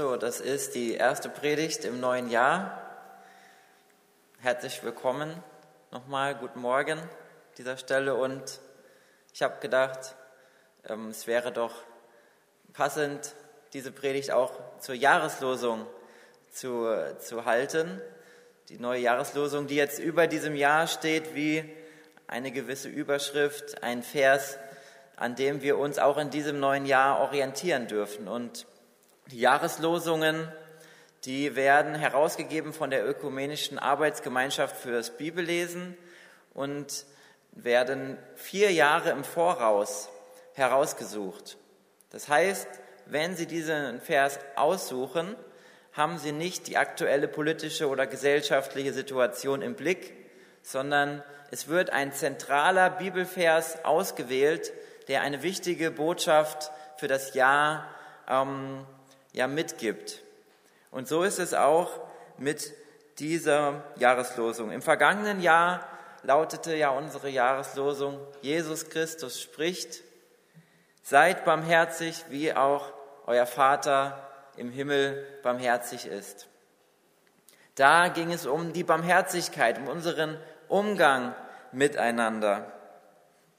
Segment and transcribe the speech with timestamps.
[0.00, 2.80] So, das ist die erste Predigt im neuen Jahr.
[4.38, 5.44] Herzlich willkommen
[5.90, 7.08] nochmal, guten Morgen an
[7.58, 8.14] dieser Stelle.
[8.14, 8.62] Und
[9.34, 10.16] ich habe gedacht,
[10.88, 11.74] ähm, es wäre doch
[12.72, 13.34] passend,
[13.74, 15.86] diese Predigt auch zur Jahreslosung
[16.50, 16.88] zu,
[17.18, 18.00] zu halten.
[18.70, 21.70] Die neue Jahreslosung, die jetzt über diesem Jahr steht, wie
[22.26, 24.56] eine gewisse Überschrift, ein Vers,
[25.16, 28.28] an dem wir uns auch in diesem neuen Jahr orientieren dürfen.
[28.28, 28.66] Und
[29.30, 30.50] die Jahreslosungen,
[31.24, 35.96] die werden herausgegeben von der Ökumenischen Arbeitsgemeinschaft fürs Bibellesen
[36.54, 37.04] und
[37.52, 40.08] werden vier Jahre im Voraus
[40.54, 41.58] herausgesucht.
[42.10, 42.68] Das heißt,
[43.06, 45.36] wenn Sie diesen Vers aussuchen,
[45.92, 50.14] haben Sie nicht die aktuelle politische oder gesellschaftliche Situation im Blick,
[50.62, 54.72] sondern es wird ein zentraler Bibelvers ausgewählt,
[55.08, 57.88] der eine wichtige Botschaft für das Jahr
[58.28, 58.86] ähm,
[59.32, 60.22] ja mitgibt.
[60.90, 62.00] Und so ist es auch
[62.38, 62.72] mit
[63.18, 64.70] dieser Jahreslosung.
[64.72, 65.86] Im vergangenen Jahr
[66.22, 70.02] lautete ja unsere Jahreslosung, Jesus Christus spricht,
[71.02, 72.92] seid barmherzig, wie auch
[73.26, 76.48] euer Vater im Himmel barmherzig ist.
[77.74, 81.34] Da ging es um die Barmherzigkeit, um unseren Umgang
[81.72, 82.70] miteinander.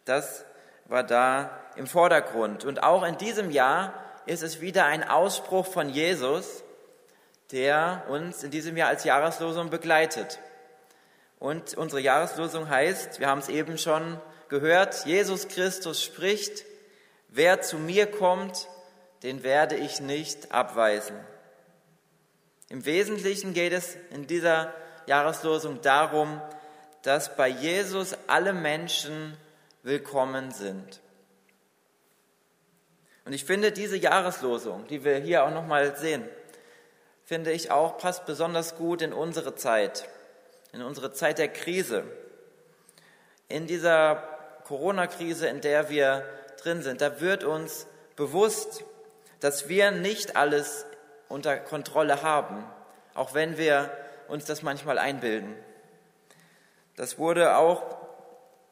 [0.05, 0.45] Das
[0.85, 2.65] war da im Vordergrund.
[2.65, 3.93] Und auch in diesem Jahr
[4.25, 6.63] ist es wieder ein Ausspruch von Jesus,
[7.51, 10.39] der uns in diesem Jahr als Jahreslosung begleitet.
[11.39, 16.65] Und unsere Jahreslosung heißt, wir haben es eben schon gehört, Jesus Christus spricht,
[17.29, 18.67] wer zu mir kommt,
[19.23, 21.15] den werde ich nicht abweisen.
[22.69, 24.73] Im Wesentlichen geht es in dieser
[25.07, 26.41] Jahreslosung darum,
[27.01, 29.35] dass bei Jesus alle Menschen
[29.83, 31.01] willkommen sind.
[33.25, 36.27] Und ich finde, diese Jahreslosung, die wir hier auch nochmal sehen,
[37.23, 40.07] finde ich auch, passt besonders gut in unsere Zeit,
[40.73, 42.03] in unsere Zeit der Krise.
[43.47, 44.23] In dieser
[44.65, 46.25] Corona-Krise, in der wir
[46.61, 48.83] drin sind, da wird uns bewusst,
[49.39, 50.85] dass wir nicht alles
[51.27, 52.63] unter Kontrolle haben,
[53.13, 53.91] auch wenn wir
[54.27, 55.55] uns das manchmal einbilden.
[56.95, 57.97] Das wurde auch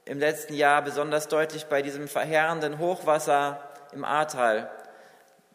[0.06, 4.70] im letzten Jahr besonders deutlich bei diesem verheerenden Hochwasser im Ahrtal,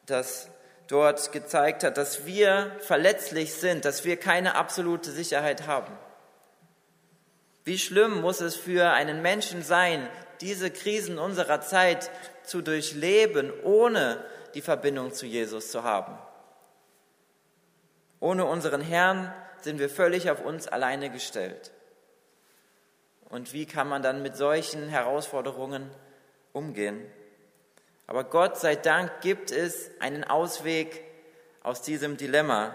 [0.06, 0.48] das
[0.88, 5.96] dort gezeigt hat, dass wir verletzlich sind, dass wir keine absolute Sicherheit haben.
[7.64, 10.08] Wie schlimm muss es für einen Menschen sein,
[10.40, 12.10] diese Krisen unserer Zeit
[12.42, 14.22] zu durchleben, ohne
[14.54, 16.18] die Verbindung zu Jesus zu haben.
[18.20, 21.72] Ohne unseren Herrn sind wir völlig auf uns alleine gestellt.
[23.28, 25.90] Und wie kann man dann mit solchen Herausforderungen
[26.52, 27.04] umgehen?
[28.06, 31.02] Aber Gott sei Dank gibt es einen Ausweg
[31.62, 32.74] aus diesem Dilemma.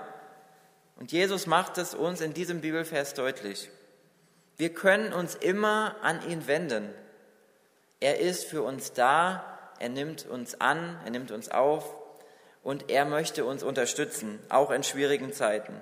[0.97, 3.69] Und Jesus macht es uns in diesem Bibelvers deutlich.
[4.57, 6.93] Wir können uns immer an ihn wenden.
[8.01, 11.95] Er ist für uns da, er nimmt uns an, er nimmt uns auf
[12.63, 15.79] und er möchte uns unterstützen, auch in schwierigen Zeiten,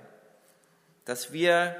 [1.05, 1.75] dass wir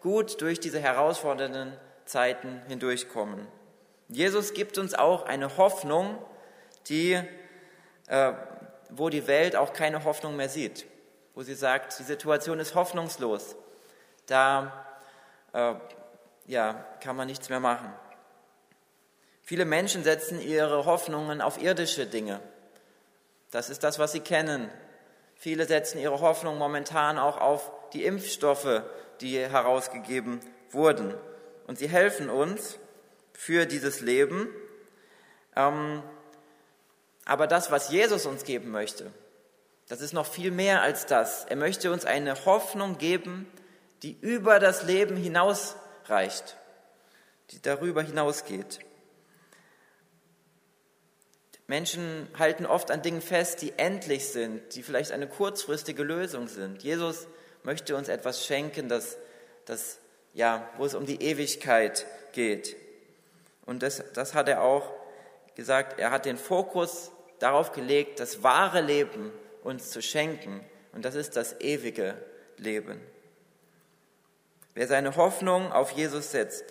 [0.00, 1.72] gut durch diese herausfordernden
[2.04, 3.46] Zeiten hindurchkommen.
[4.08, 6.18] Jesus gibt uns auch eine Hoffnung,
[6.88, 7.20] die,
[8.06, 8.32] äh,
[8.90, 10.86] wo die Welt auch keine Hoffnung mehr sieht,
[11.34, 13.56] wo sie sagt, die Situation ist hoffnungslos,
[14.26, 14.86] da
[15.52, 15.74] äh,
[16.46, 17.92] ja, kann man nichts mehr machen.
[19.42, 22.40] Viele Menschen setzen ihre Hoffnungen auf irdische Dinge.
[23.50, 24.70] Das ist das, was sie kennen.
[25.36, 28.82] Viele setzen ihre Hoffnung momentan auch auf die Impfstoffe,
[29.20, 31.14] die herausgegeben wurden.
[31.66, 32.78] Und sie helfen uns
[33.32, 34.48] für dieses Leben.
[35.54, 36.02] Ähm,
[37.26, 39.12] aber das, was Jesus uns geben möchte,
[39.88, 41.44] das ist noch viel mehr als das.
[41.44, 43.46] Er möchte uns eine Hoffnung geben,
[44.02, 46.56] die über das Leben hinausreicht,
[47.50, 48.78] die darüber hinausgeht.
[51.66, 56.84] Menschen halten oft an Dingen fest, die endlich sind, die vielleicht eine kurzfristige Lösung sind.
[56.84, 57.26] Jesus
[57.64, 59.18] möchte uns etwas schenken, das,
[59.64, 59.98] das,
[60.32, 62.76] ja, wo es um die Ewigkeit geht.
[63.64, 64.92] Und das, das hat er auch
[65.56, 65.98] gesagt.
[65.98, 70.64] Er hat den Fokus darauf gelegt, das wahre Leben uns zu schenken.
[70.92, 72.16] Und das ist das ewige
[72.56, 73.00] Leben.
[74.74, 76.64] Wer seine Hoffnung auf Jesus setzt,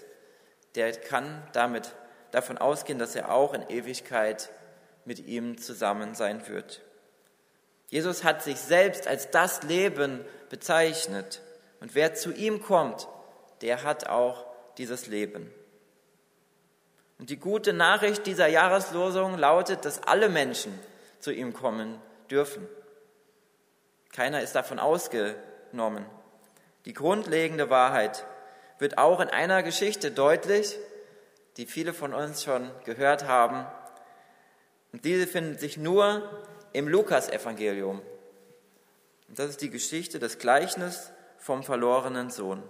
[0.75, 1.95] der kann damit
[2.31, 4.49] davon ausgehen, dass er auch in Ewigkeit
[5.05, 6.81] mit ihm zusammen sein wird.
[7.89, 11.41] Jesus hat sich selbst als das Leben bezeichnet.
[11.79, 13.07] Und wer zu ihm kommt,
[13.61, 14.45] der hat auch
[14.77, 15.53] dieses Leben.
[17.17, 20.77] Und die gute Nachricht dieser Jahreslosung lautet, dass alle Menschen
[21.19, 22.67] zu ihm kommen dürfen.
[24.11, 26.05] Keiner ist davon ausgenommen.
[26.85, 28.25] Die grundlegende Wahrheit
[28.79, 30.77] wird auch in einer Geschichte deutlich,
[31.57, 33.65] die viele von uns schon gehört haben.
[34.91, 36.29] Und diese findet sich nur
[36.73, 38.01] im Lukasevangelium.
[39.27, 42.61] Und das ist die Geschichte des Gleichnis vom verlorenen Sohn.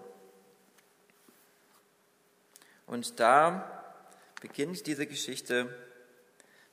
[2.88, 3.75] Und da
[4.42, 5.68] beginnt diese Geschichte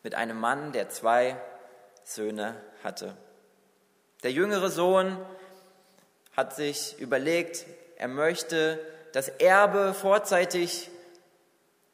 [0.02, 1.36] mit einem Mann, der zwei
[2.04, 3.16] Söhne hatte.
[4.22, 5.18] Der jüngere Sohn
[6.36, 7.66] hat sich überlegt,
[7.96, 8.78] er möchte
[9.12, 10.90] das Erbe vorzeitig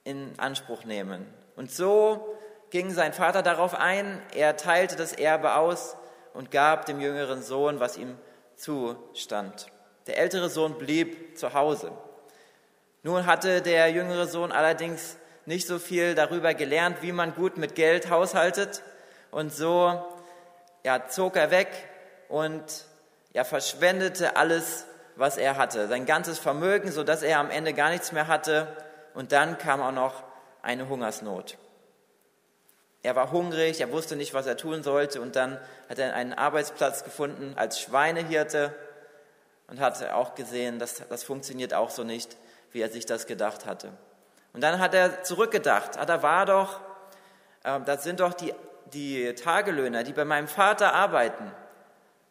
[0.05, 1.27] in Anspruch nehmen.
[1.57, 2.39] Und so
[2.71, 5.97] ging sein Vater darauf ein, er teilte das Erbe aus
[6.33, 8.17] und gab dem jüngeren Sohn, was ihm
[8.57, 9.67] zustand.
[10.07, 11.93] Der ältere Sohn blieb zu Hause.
[13.03, 15.18] Nun hatte der jüngere Sohn allerdings
[15.49, 18.83] nicht so viel darüber gelernt, wie man gut mit Geld haushaltet.
[19.31, 20.05] Und so
[20.85, 21.69] ja, zog er weg
[22.29, 22.63] und
[23.33, 24.85] ja, verschwendete alles,
[25.17, 28.69] was er hatte, sein ganzes Vermögen, sodass er am Ende gar nichts mehr hatte.
[29.15, 30.23] Und dann kam auch noch
[30.61, 31.57] eine Hungersnot.
[33.03, 35.23] Er war hungrig, er wusste nicht, was er tun sollte.
[35.23, 35.59] Und dann
[35.89, 38.75] hat er einen Arbeitsplatz gefunden als Schweinehirte
[39.67, 42.37] und hat auch gesehen, dass das funktioniert auch so nicht,
[42.71, 43.93] wie er sich das gedacht hatte.
[44.59, 45.97] Und dann hat er zurückgedacht.
[45.99, 46.81] Ah, da war doch,
[47.63, 48.53] äh, das sind doch die,
[48.93, 51.53] die Tagelöhner, die bei meinem Vater arbeiten,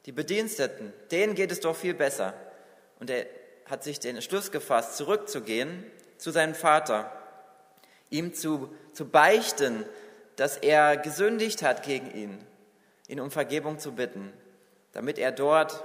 [0.06, 0.92] die Bediensteten.
[1.10, 2.34] Denen geht es doch viel besser.
[3.00, 3.28] Und er
[3.70, 7.10] hat sich den Entschluss gefasst, zurückzugehen zu seinem Vater,
[8.10, 9.86] ihm zu, zu beichten,
[10.36, 12.46] dass er gesündigt hat gegen ihn,
[13.08, 14.34] ihn um Vergebung zu bitten,
[14.92, 15.82] damit er dort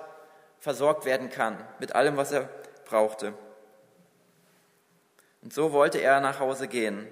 [0.59, 2.49] versorgt werden kann mit allem, was er
[2.85, 3.33] brauchte.
[5.43, 7.06] Und so wollte er nach Hause gehen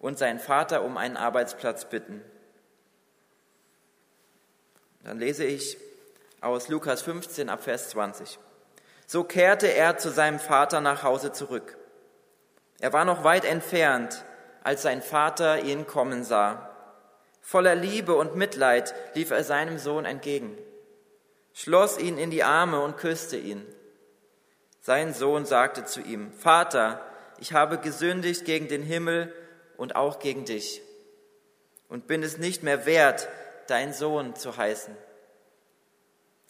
[0.00, 2.22] und seinen Vater um einen Arbeitsplatz bitten.
[5.02, 5.76] Dann lese ich
[6.40, 8.38] aus Lukas 15 ab Vers 20.
[9.06, 11.76] So kehrte er zu seinem Vater nach Hause zurück.
[12.80, 14.24] Er war noch weit entfernt,
[14.62, 16.70] als sein Vater ihn kommen sah.
[17.42, 20.56] Voller Liebe und Mitleid lief er seinem Sohn entgegen,
[21.52, 23.66] schloss ihn in die Arme und küsste ihn.
[24.80, 27.00] Sein Sohn sagte zu ihm, Vater,
[27.44, 29.30] ich habe gesündigt gegen den Himmel
[29.76, 30.80] und auch gegen dich
[31.90, 33.28] und bin es nicht mehr wert,
[33.66, 34.96] dein Sohn zu heißen.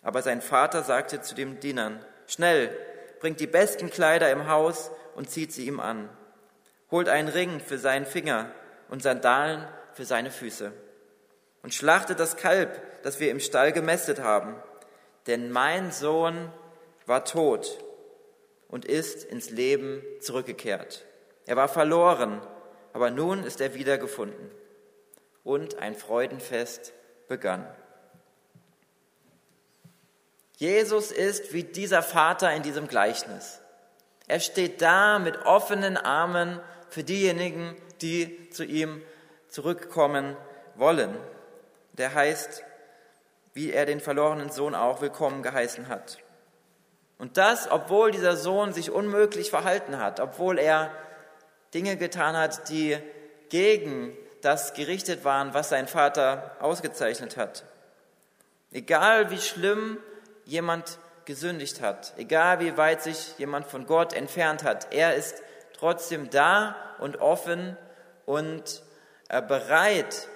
[0.03, 1.99] Aber sein Vater sagte zu den Dienern,
[2.29, 2.71] schnell,
[3.19, 6.09] bringt die besten Kleider im Haus und zieht sie ihm an.
[6.93, 8.53] Holt einen Ring für seinen Finger
[8.89, 10.71] und Sandalen für seine Füße.
[11.65, 14.55] Und schlachtet das Kalb, das wir im Stall gemästet haben.
[15.27, 16.53] Denn mein Sohn
[17.05, 17.85] war tot
[18.75, 21.07] und ist ins Leben zurückgekehrt.
[21.47, 22.45] Er war verloren,
[22.93, 24.51] aber nun ist er wiedergefunden.
[25.45, 26.93] Und ein Freudenfest
[27.29, 27.69] begann.
[30.57, 33.61] Jesus ist wie dieser Vater in diesem Gleichnis.
[34.27, 39.03] Er steht da mit offenen Armen für diejenigen, die zu ihm
[39.47, 40.37] zurückkommen
[40.75, 41.17] wollen.
[41.93, 42.65] Der heißt,
[43.53, 46.24] wie er den verlorenen Sohn auch willkommen geheißen hat.
[47.19, 50.91] Und das, obwohl dieser Sohn sich unmöglich verhalten hat, obwohl er
[51.73, 52.99] Dinge getan hat, die
[53.49, 57.65] gegen das gerichtet waren, was sein Vater ausgezeichnet hat.
[58.73, 59.99] Egal wie schlimm
[60.45, 65.43] jemand gesündigt hat, egal wie weit sich jemand von Gott entfernt hat, er ist
[65.79, 67.77] trotzdem da und offen
[68.27, 68.83] und
[69.29, 70.29] äh, bereit,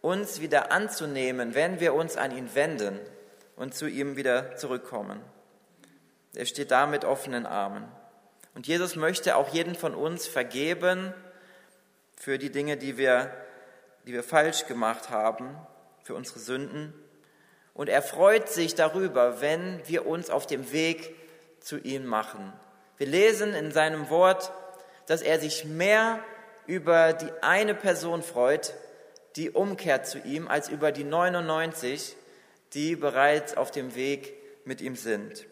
[0.00, 2.98] uns wieder anzunehmen, wenn wir uns an ihn wenden
[3.56, 5.20] und zu ihm wieder zurückkommen.
[6.34, 7.88] Er steht da mit offenen Armen.
[8.54, 11.14] Und Jesus möchte auch jeden von uns vergeben
[12.16, 13.32] für die Dinge, die wir,
[14.06, 15.56] die wir falsch gemacht haben,
[16.02, 16.92] für unsere Sünden.
[17.74, 21.14] Und er freut sich darüber, wenn wir uns auf dem Weg
[21.60, 22.52] zu ihm machen.
[22.96, 24.52] Wir lesen in seinem Wort,
[25.06, 26.20] dass er sich mehr
[26.66, 28.74] über die eine Person freut,
[29.36, 32.16] die umkehrt zu ihm, als über die 99,
[32.74, 34.34] die bereits auf dem Weg
[34.64, 35.46] mit ihm sind.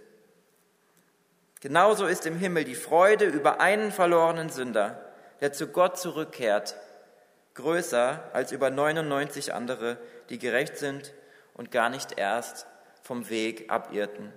[1.60, 5.04] Genauso ist im Himmel die Freude über einen verlorenen Sünder,
[5.40, 6.76] der zu Gott zurückkehrt,
[7.54, 9.98] größer als über 99 andere,
[10.30, 11.12] die gerecht sind
[11.54, 12.66] und gar nicht erst
[13.02, 14.32] vom Weg abirrten.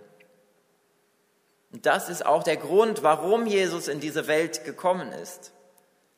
[1.71, 5.53] Und das ist auch der Grund, warum Jesus in diese Welt gekommen ist.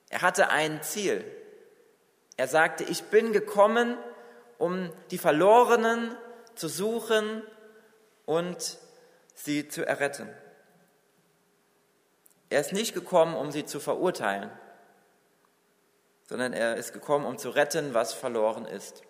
[0.10, 1.24] Er hatte ein Ziel.
[2.38, 3.98] Er sagte, ich bin gekommen,
[4.57, 6.15] um die Verlorenen
[6.55, 7.43] zu suchen
[8.25, 8.77] und
[9.36, 10.29] sie zu erretten.
[12.53, 14.51] Er ist nicht gekommen, um sie zu verurteilen,
[16.29, 19.01] sondern er ist gekommen, um zu retten, was verloren ist.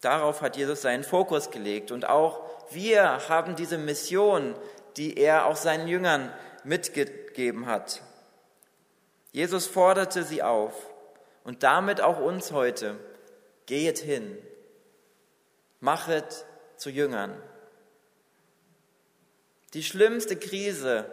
[0.00, 1.90] Darauf hat Jesus seinen Fokus gelegt.
[1.90, 2.40] Und auch
[2.70, 4.54] wir haben diese Mission,
[4.96, 8.00] die er auch seinen Jüngern mitgegeben hat.
[9.32, 10.74] Jesus forderte sie auf
[11.44, 12.96] und damit auch uns heute,
[13.66, 14.38] geht hin,
[15.80, 16.46] machet
[16.78, 17.38] zu Jüngern.
[19.74, 21.04] Die schlimmste Krise,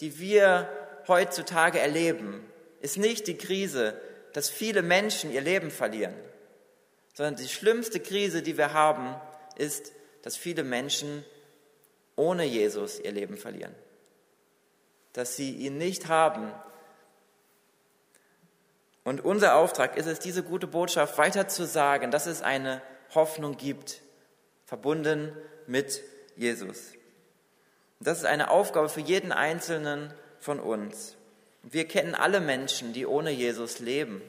[0.00, 0.68] die wir
[1.08, 2.44] heutzutage erleben,
[2.80, 4.00] ist nicht die Krise,
[4.32, 6.14] dass viele Menschen ihr Leben verlieren,
[7.14, 9.14] sondern die schlimmste Krise, die wir haben,
[9.56, 9.92] ist,
[10.22, 11.24] dass viele Menschen
[12.16, 13.74] ohne Jesus ihr Leben verlieren,
[15.12, 16.52] dass sie ihn nicht haben.
[19.02, 22.80] Und unser Auftrag ist es, diese gute Botschaft weiter zu sagen, dass es eine
[23.14, 24.00] Hoffnung gibt,
[24.66, 26.00] verbunden mit
[26.36, 26.92] Jesus.
[28.00, 31.16] Das ist eine Aufgabe für jeden Einzelnen von uns.
[31.62, 34.20] Wir kennen alle Menschen, die ohne Jesus leben.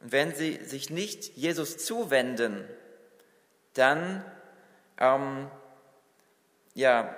[0.00, 2.64] Und wenn sie sich nicht Jesus zuwenden,
[3.74, 4.24] dann,
[4.98, 5.50] ähm,
[6.74, 7.16] ja,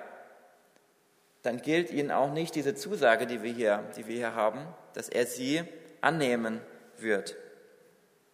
[1.42, 5.08] dann gilt ihnen auch nicht diese Zusage, die wir, hier, die wir hier haben, dass
[5.08, 5.64] er sie
[6.00, 6.60] annehmen
[6.98, 7.34] wird.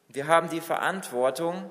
[0.08, 1.70] Wir haben die Verantwortung,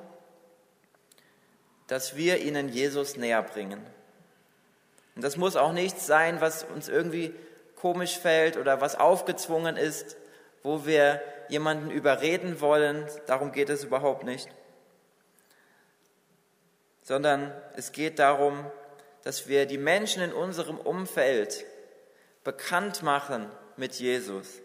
[1.88, 3.82] dass wir ihnen Jesus näher bringen.
[5.16, 7.34] Und das muss auch nichts sein, was uns irgendwie
[7.76, 10.18] komisch fällt oder was aufgezwungen ist,
[10.64, 13.08] wo wir jemanden überreden wollen.
[13.28, 14.50] Darum geht es überhaupt nicht.
[17.02, 18.66] Sondern es geht darum,
[19.24, 21.66] dass wir die Menschen in unserem Umfeld
[22.44, 24.62] bekannt machen mit Jesus.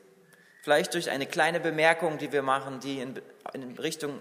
[0.62, 3.20] Vielleicht durch eine kleine Bemerkung, die wir machen, die in,
[3.78, 4.20] Richtung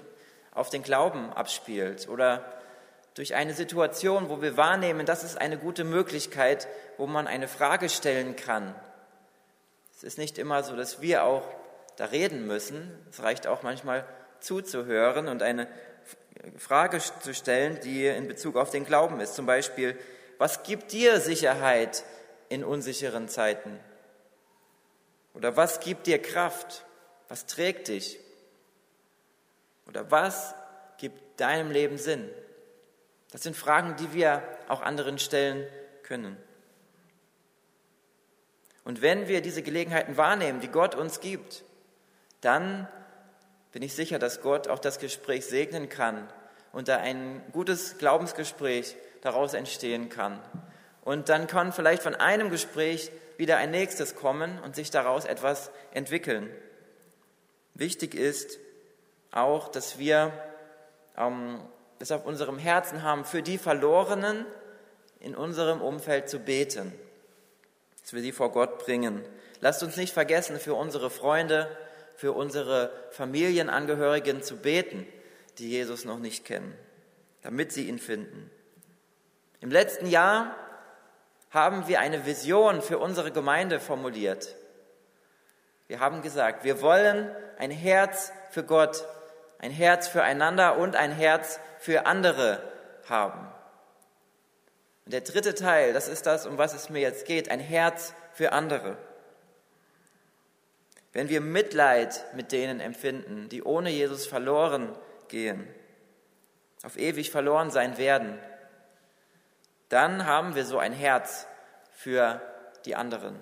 [0.51, 2.58] auf den Glauben abspielt oder
[3.15, 7.89] durch eine Situation, wo wir wahrnehmen, das ist eine gute Möglichkeit, wo man eine Frage
[7.89, 8.73] stellen kann.
[9.95, 11.43] Es ist nicht immer so, dass wir auch
[11.97, 12.89] da reden müssen.
[13.09, 14.05] Es reicht auch manchmal
[14.39, 15.67] zuzuhören und eine
[16.57, 19.35] Frage zu stellen, die in Bezug auf den Glauben ist.
[19.35, 19.97] Zum Beispiel,
[20.37, 22.05] was gibt dir Sicherheit
[22.47, 23.77] in unsicheren Zeiten?
[25.33, 26.85] Oder was gibt dir Kraft?
[27.27, 28.19] Was trägt dich?
[29.87, 30.55] Oder was
[30.97, 32.29] gibt deinem Leben Sinn?
[33.31, 35.67] Das sind Fragen, die wir auch anderen stellen
[36.03, 36.37] können.
[38.83, 41.63] Und wenn wir diese Gelegenheiten wahrnehmen, die Gott uns gibt,
[42.41, 42.87] dann
[43.71, 46.27] bin ich sicher, dass Gott auch das Gespräch segnen kann
[46.71, 50.39] und da ein gutes Glaubensgespräch daraus entstehen kann.
[51.01, 55.71] Und dann kann vielleicht von einem Gespräch wieder ein nächstes kommen und sich daraus etwas
[55.91, 56.49] entwickeln.
[57.73, 58.59] Wichtig ist
[59.31, 60.33] auch, dass wir
[61.15, 61.61] ähm,
[61.99, 64.45] es auf unserem Herzen haben, für die Verlorenen
[65.19, 66.93] in unserem Umfeld zu beten,
[68.01, 69.23] dass wir sie vor Gott bringen.
[69.59, 71.69] Lasst uns nicht vergessen, für unsere Freunde,
[72.15, 75.05] für unsere Familienangehörigen zu beten,
[75.57, 76.73] die Jesus noch nicht kennen,
[77.41, 78.49] damit sie ihn finden.
[79.59, 80.55] Im letzten Jahr
[81.49, 84.55] haben wir eine Vision für unsere Gemeinde formuliert.
[85.87, 89.03] Wir haben gesagt, wir wollen ein Herz für Gott,
[89.59, 92.63] ein Herz füreinander und ein Herz für andere
[93.07, 93.47] haben.
[95.05, 98.13] Und der dritte Teil, das ist das, um was es mir jetzt geht, ein Herz
[98.33, 98.97] für andere.
[101.11, 104.95] Wenn wir Mitleid mit denen empfinden, die ohne Jesus verloren
[105.27, 105.67] gehen,
[106.83, 108.39] auf ewig verloren sein werden,
[109.89, 111.47] dann haben wir so ein Herz
[111.91, 112.41] für
[112.85, 113.39] die anderen.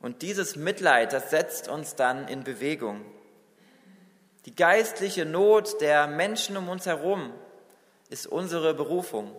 [0.00, 3.04] Und dieses Mitleid, das setzt uns dann in Bewegung.
[4.46, 7.32] Die geistliche Not der Menschen um uns herum
[8.10, 9.34] ist unsere Berufung.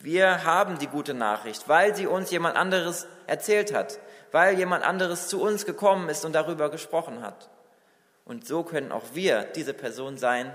[0.00, 3.98] Wir haben die gute Nachricht, weil sie uns jemand anderes erzählt hat,
[4.32, 7.48] weil jemand anderes zu uns gekommen ist und darüber gesprochen hat.
[8.24, 10.52] Und so können auch wir diese Person sein,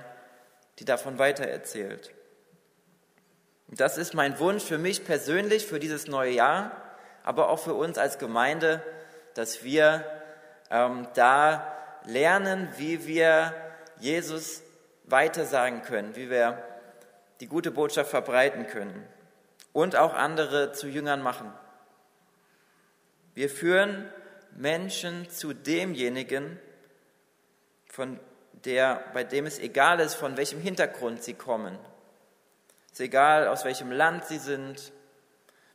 [0.79, 2.13] die davon weitererzählt.
[3.67, 6.71] Und das ist mein Wunsch für mich persönlich, für dieses neue Jahr,
[7.23, 8.83] aber auch für uns als Gemeinde,
[9.35, 10.03] dass wir
[10.69, 13.53] ähm, da lernen, wie wir
[13.99, 14.61] Jesus
[15.05, 16.63] weitersagen können, wie wir
[17.39, 19.07] die gute Botschaft verbreiten können
[19.73, 21.51] und auch andere zu Jüngern machen.
[23.33, 24.11] Wir führen
[24.55, 26.59] Menschen zu demjenigen,
[27.87, 28.19] von
[28.65, 31.77] der, bei dem es egal ist, von welchem Hintergrund sie kommen.
[32.87, 34.91] Es ist egal, aus welchem Land sie sind,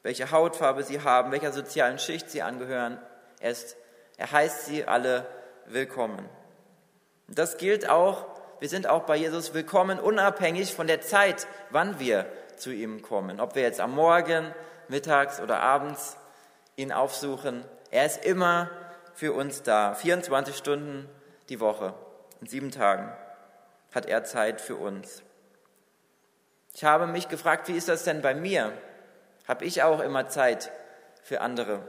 [0.03, 2.99] welche Hautfarbe sie haben, welcher sozialen Schicht sie angehören.
[3.41, 3.77] Er, ist,
[4.19, 5.27] er heißt sie alle
[5.67, 6.29] willkommen.
[7.29, 8.27] Das gilt auch,
[8.61, 13.41] wir sind auch bei Jesus willkommen, unabhängig von der Zeit, wann wir zu ihm kommen.
[13.41, 14.55] Ob wir jetzt am Morgen,
[14.89, 16.17] mittags oder abends
[16.77, 17.65] ihn aufsuchen.
[17.91, 18.71] Er ist immer
[19.15, 21.09] für uns da, 24 Stunden
[21.49, 21.95] die Woche,
[22.41, 23.13] in sieben Tagen.
[23.95, 25.23] hat er Zeit für uns.
[26.75, 28.73] Ich habe mich gefragt, wie ist das denn bei mir?
[29.47, 30.73] Habe ich auch immer Zeit
[31.23, 31.81] für andere?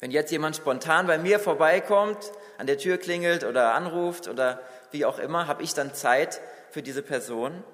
[0.00, 5.04] Wenn jetzt jemand spontan bei mir vorbeikommt, an der Tür klingelt oder anruft oder wie
[5.04, 7.64] auch immer, habe ich dann Zeit für diese Person?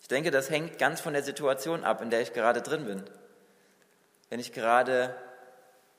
[0.00, 3.04] Ich denke, das hängt ganz von der Situation ab, in der ich gerade drin bin.
[4.30, 5.14] Wenn ich gerade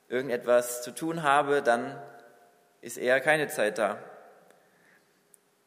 [0.08, 2.00] irgendetwas zu tun habe, dann
[2.80, 3.98] ist eher keine Zeit da.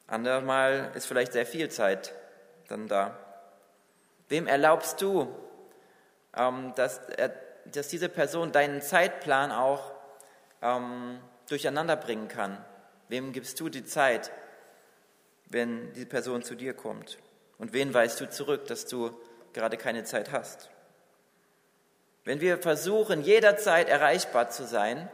[0.07, 2.13] Andermal ist vielleicht sehr viel Zeit
[2.69, 3.17] dann da.
[4.29, 5.34] Wem erlaubst du,
[6.36, 7.01] ähm, dass,
[7.65, 9.91] dass diese Person deinen Zeitplan auch
[10.62, 12.63] ähm, durcheinander bringen kann?
[13.10, 14.32] Wem gibst du die Zeit,
[15.46, 17.18] wenn die Person zu dir kommt?
[17.58, 19.12] Und wen weißt du zurück, dass du
[19.54, 20.70] gerade keine Zeit hast?
[22.24, 25.10] Wenn wir versuchen, jederzeit erreichbar zu sein,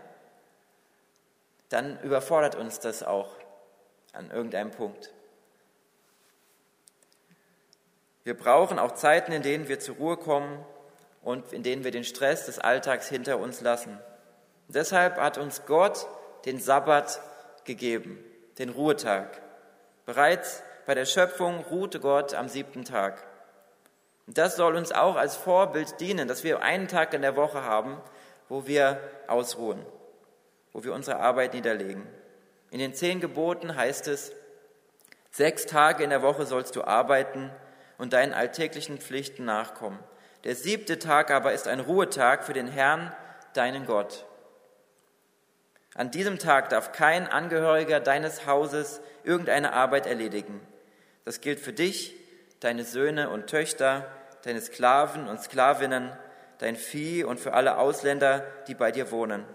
[1.69, 3.35] dann überfordert uns das auch
[4.11, 5.13] an irgendeinem Punkt.
[8.23, 10.63] Wir brauchen auch Zeiten, in denen wir zur Ruhe kommen
[11.21, 13.99] und in denen wir den Stress des Alltags hinter uns lassen.
[14.67, 16.07] Und deshalb hat uns Gott
[16.45, 17.21] den Sabbat
[17.65, 18.23] gegeben,
[18.57, 19.41] den Ruhetag.
[20.05, 23.25] Bereits bei der Schöpfung ruhte Gott am siebten Tag.
[24.27, 27.63] Und das soll uns auch als Vorbild dienen, dass wir einen Tag in der Woche
[27.63, 28.01] haben,
[28.49, 29.85] wo wir ausruhen,
[30.71, 32.07] wo wir unsere Arbeit niederlegen.
[32.71, 34.31] In den zehn Geboten heißt es,
[35.31, 37.51] sechs Tage in der Woche sollst du arbeiten
[37.97, 39.99] und deinen alltäglichen Pflichten nachkommen.
[40.43, 43.13] Der siebte Tag aber ist ein Ruhetag für den Herrn,
[43.53, 44.25] deinen Gott.
[45.95, 50.59] An diesem Tag darf kein Angehöriger deines Hauses irgendeine Arbeit erledigen.
[51.23, 52.15] Das gilt für dich,
[52.59, 54.07] deine Söhne und Töchter,
[54.43, 56.11] deine Sklaven und Sklavinnen,
[56.57, 59.45] dein Vieh und für alle Ausländer, die bei dir wohnen.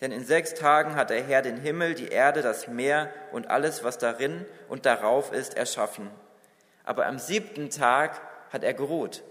[0.00, 3.82] Denn in sechs Tagen hat der Herr den Himmel, die Erde, das Meer und alles,
[3.82, 6.10] was darin und darauf ist, erschaffen.
[6.84, 8.20] Aber am siebten Tag
[8.52, 9.22] hat er geruht.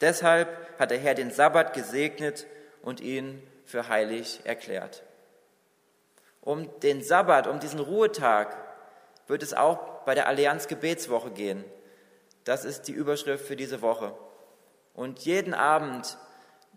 [0.00, 2.46] Deshalb hat der Herr den Sabbat gesegnet
[2.82, 5.02] und ihn für heilig erklärt.
[6.40, 8.56] Um den Sabbat, um diesen Ruhetag
[9.26, 11.64] wird es auch bei der Allianz Gebetswoche gehen.
[12.44, 14.14] Das ist die Überschrift für diese Woche.
[14.94, 16.16] Und jeden Abend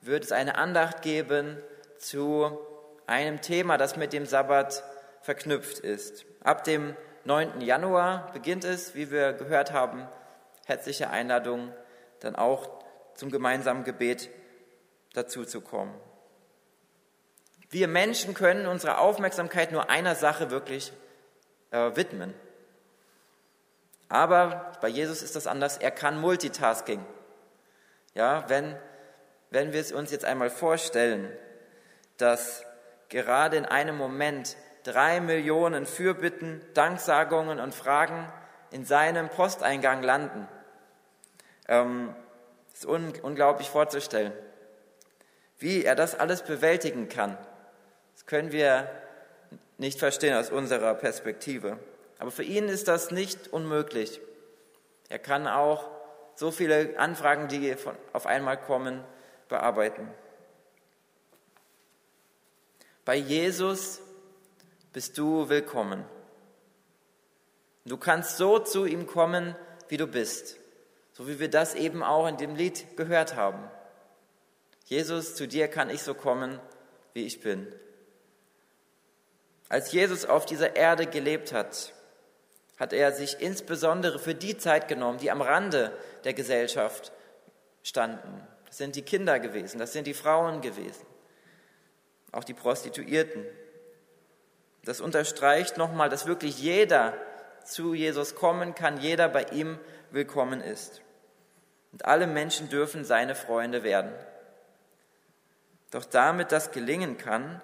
[0.01, 1.57] wird es eine Andacht geben
[1.97, 2.59] zu
[3.07, 4.83] einem Thema, das mit dem Sabbat
[5.21, 6.25] verknüpft ist.
[6.43, 7.61] Ab dem 9.
[7.61, 10.07] Januar beginnt es, wie wir gehört haben,
[10.65, 11.71] herzliche Einladung,
[12.19, 12.67] dann auch
[13.13, 14.29] zum gemeinsamen Gebet
[15.13, 15.93] dazu zu kommen.
[17.71, 20.91] Wir Menschen können unsere Aufmerksamkeit nur einer Sache wirklich
[21.71, 22.33] äh, widmen.
[24.09, 25.77] Aber bei Jesus ist das anders.
[25.77, 27.03] Er kann Multitasking.
[28.13, 28.75] Ja, wenn,
[29.51, 31.31] wenn wir es uns jetzt einmal vorstellen,
[32.17, 32.65] dass
[33.07, 38.27] gerade in einem Moment drei Millionen Fürbitten, Danksagungen und Fragen
[38.71, 40.45] in seinem Posteingang landen,
[41.69, 42.13] ähm,
[42.73, 44.33] ist un unglaublich vorzustellen.
[45.57, 47.37] Wie er das alles bewältigen kann,
[48.21, 48.87] das können wir
[49.79, 51.79] nicht verstehen aus unserer Perspektive.
[52.19, 54.21] Aber für ihn ist das nicht unmöglich.
[55.09, 55.89] Er kann auch
[56.35, 57.75] so viele Anfragen, die
[58.13, 59.03] auf einmal kommen,
[59.49, 60.07] bearbeiten.
[63.05, 64.01] Bei Jesus
[64.93, 66.05] bist du willkommen.
[67.85, 69.55] Du kannst so zu ihm kommen,
[69.89, 70.57] wie du bist,
[71.13, 73.63] so wie wir das eben auch in dem Lied gehört haben.
[74.85, 76.59] Jesus, zu dir kann ich so kommen,
[77.13, 77.67] wie ich bin.
[79.71, 81.93] Als Jesus auf dieser Erde gelebt hat,
[82.77, 87.13] hat er sich insbesondere für die Zeit genommen, die am Rande der Gesellschaft
[87.81, 88.45] standen.
[88.65, 91.05] Das sind die Kinder gewesen, das sind die Frauen gewesen,
[92.33, 93.45] auch die Prostituierten.
[94.83, 97.13] Das unterstreicht nochmal, dass wirklich jeder
[97.63, 99.79] zu Jesus kommen kann, jeder bei ihm
[100.09, 100.99] willkommen ist.
[101.93, 104.11] Und alle Menschen dürfen seine Freunde werden.
[105.91, 107.61] Doch damit das gelingen kann,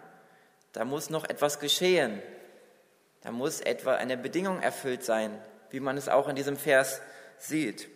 [0.77, 2.21] da muss noch etwas geschehen,
[3.21, 7.01] da muss etwa eine Bedingung erfüllt sein, wie man es auch in diesem Vers
[7.39, 7.89] sieht.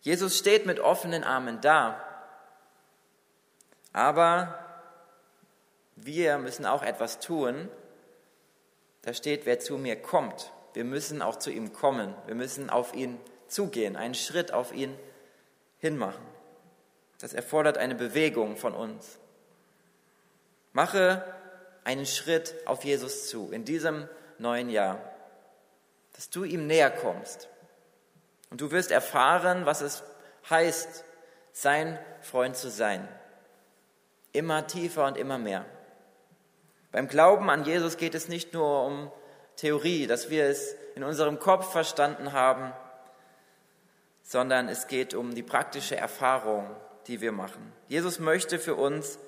[0.00, 2.00] Jesus steht mit offenen Armen da,
[3.92, 4.56] aber
[5.96, 7.68] wir müssen auch etwas tun.
[9.02, 10.52] Da steht, wer zu mir kommt.
[10.74, 12.14] Wir müssen auch zu ihm kommen.
[12.26, 14.96] Wir müssen auf ihn zugehen, einen Schritt auf ihn
[15.78, 16.24] hinmachen.
[17.20, 19.18] Das erfordert eine Bewegung von uns.
[20.72, 21.24] Mache
[21.84, 24.08] einen Schritt auf Jesus zu in diesem
[24.38, 24.98] neuen Jahr,
[26.14, 27.48] dass du ihm näher kommst.
[28.50, 30.02] Und du wirst erfahren, was es
[30.48, 31.04] heißt,
[31.52, 33.06] sein Freund zu sein.
[34.32, 35.64] Immer tiefer und immer mehr.
[36.90, 39.10] Beim Glauben an Jesus geht es nicht nur um
[39.56, 42.72] Theorie, dass wir es in unserem Kopf verstanden haben,
[44.22, 46.68] sondern es geht um die praktische Erfahrung,
[47.06, 47.72] die wir machen.
[47.88, 49.18] Jesus möchte für uns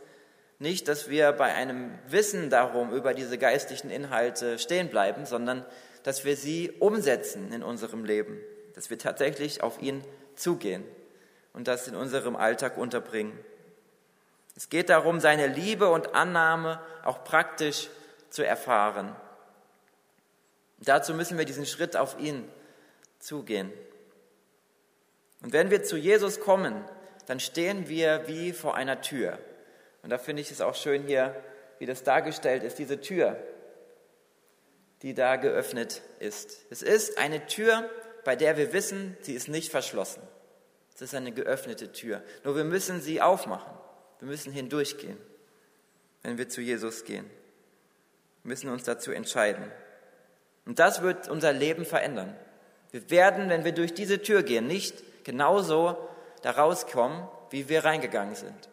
[0.58, 5.64] nicht, dass wir bei einem Wissen darum über diese geistlichen Inhalte stehen bleiben, sondern
[6.02, 8.38] dass wir sie umsetzen in unserem Leben,
[8.74, 10.04] dass wir tatsächlich auf ihn
[10.36, 10.84] zugehen
[11.52, 13.38] und das in unserem Alltag unterbringen.
[14.56, 17.88] Es geht darum, seine Liebe und Annahme auch praktisch
[18.30, 19.14] zu erfahren.
[20.78, 22.48] Dazu müssen wir diesen Schritt auf ihn
[23.18, 23.72] zugehen.
[25.42, 26.84] Und wenn wir zu Jesus kommen,
[27.26, 29.38] dann stehen wir wie vor einer Tür.
[30.04, 31.34] Und da finde ich es auch schön hier,
[31.78, 33.38] wie das dargestellt ist, diese Tür,
[35.00, 36.58] die da geöffnet ist.
[36.70, 37.88] Es ist eine Tür,
[38.22, 40.22] bei der wir wissen, sie ist nicht verschlossen.
[40.94, 42.22] Es ist eine geöffnete Tür.
[42.44, 43.72] Nur wir müssen sie aufmachen.
[44.20, 45.16] Wir müssen hindurchgehen,
[46.22, 47.24] wenn wir zu Jesus gehen.
[48.42, 49.64] Wir müssen uns dazu entscheiden.
[50.66, 52.36] Und das wird unser Leben verändern.
[52.90, 55.96] Wir werden, wenn wir durch diese Tür gehen, nicht genauso
[56.42, 58.68] da rauskommen, wie wir reingegangen sind.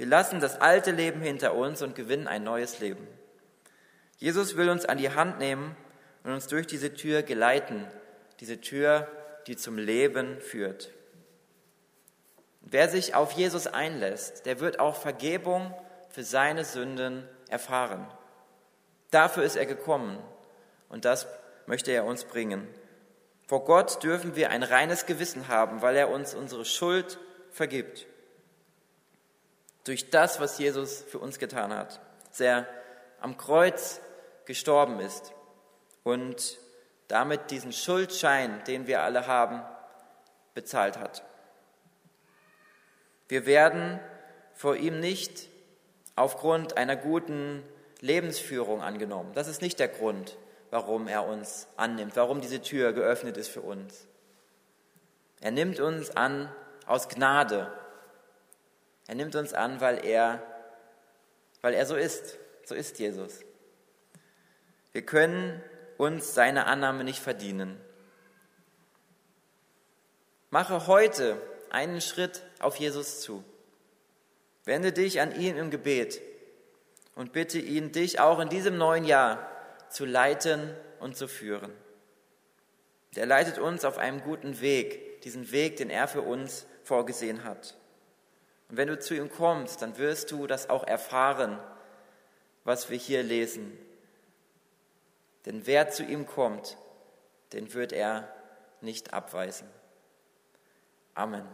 [0.00, 3.06] Wir lassen das alte Leben hinter uns und gewinnen ein neues Leben.
[4.16, 5.76] Jesus will uns an die Hand nehmen
[6.24, 7.86] und uns durch diese Tür geleiten,
[8.40, 9.06] diese Tür,
[9.46, 10.90] die zum Leben führt.
[12.62, 15.74] Wer sich auf Jesus einlässt, der wird auch Vergebung
[16.08, 18.10] für seine Sünden erfahren.
[19.10, 20.18] Dafür ist er gekommen
[20.88, 21.26] und das
[21.66, 22.66] möchte er uns bringen.
[23.46, 27.18] Vor Gott dürfen wir ein reines Gewissen haben, weil er uns unsere Schuld
[27.50, 28.06] vergibt.
[29.84, 32.66] Durch das, was Jesus für uns getan hat, dass er
[33.20, 34.00] am Kreuz
[34.44, 35.32] gestorben ist
[36.02, 36.58] und
[37.08, 39.62] damit diesen Schuldschein, den wir alle haben,
[40.54, 41.24] bezahlt hat.
[43.28, 44.00] Wir werden
[44.54, 45.48] vor ihm nicht
[46.16, 47.62] aufgrund einer guten
[48.00, 49.32] Lebensführung angenommen.
[49.34, 50.36] Das ist nicht der Grund,
[50.70, 54.06] warum er uns annimmt, warum diese Tür geöffnet ist für uns.
[55.40, 56.52] Er nimmt uns an
[56.86, 57.72] aus Gnade.
[59.10, 60.40] Er nimmt uns an, weil er,
[61.62, 62.38] weil er so ist.
[62.62, 63.40] So ist Jesus.
[64.92, 65.60] Wir können
[65.98, 67.80] uns seine Annahme nicht verdienen.
[70.50, 73.42] Mache heute einen Schritt auf Jesus zu.
[74.64, 76.20] Wende dich an ihn im Gebet
[77.16, 79.50] und bitte ihn, dich auch in diesem neuen Jahr
[79.88, 81.72] zu leiten und zu führen.
[83.16, 87.74] Der leitet uns auf einem guten Weg, diesen Weg, den er für uns vorgesehen hat.
[88.70, 91.58] Und wenn du zu ihm kommst, dann wirst du das auch erfahren,
[92.64, 93.76] was wir hier lesen.
[95.44, 96.76] Denn wer zu ihm kommt,
[97.52, 98.32] den wird er
[98.80, 99.68] nicht abweisen.
[101.14, 101.46] Amen.